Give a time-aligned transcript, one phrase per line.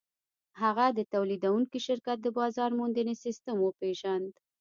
[0.61, 4.29] هغه د تولیدوونکي شرکت د بازار موندنې سیسټم وپېژند